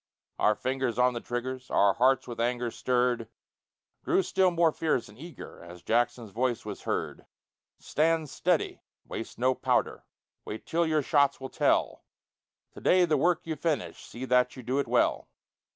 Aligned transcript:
Our 0.39 0.55
fingers 0.55 0.97
on 0.97 1.13
the 1.13 1.21
triggers, 1.21 1.69
Our 1.69 1.93
hearts, 1.93 2.27
with 2.27 2.39
anger 2.41 2.71
stirred, 2.71 3.27
Grew 4.03 4.23
still 4.23 4.49
more 4.49 4.71
fierce 4.71 5.07
and 5.07 5.15
eager 5.15 5.61
As 5.63 5.83
Jackson's 5.83 6.31
voice 6.31 6.65
was 6.65 6.81
heard: 6.85 7.27
"Stand 7.77 8.27
steady! 8.31 8.81
Waste 9.07 9.37
no 9.37 9.53
powder! 9.53 10.03
Wait 10.43 10.65
till 10.65 10.87
your 10.87 11.03
shots 11.03 11.39
will 11.39 11.49
tell! 11.49 12.03
To 12.71 12.81
day 12.81 13.05
the 13.05 13.15
work 13.15 13.45
you 13.45 13.55
finish 13.55 14.03
See 14.03 14.25
that 14.25 14.55
you 14.55 14.63
do 14.63 14.79
it 14.79 14.87
well!" 14.87 15.29